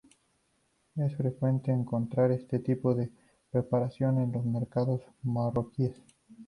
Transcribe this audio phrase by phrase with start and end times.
[0.95, 3.11] Es frecuente encontrar este tipo de
[3.51, 5.93] preparación en los mercados marroquíes.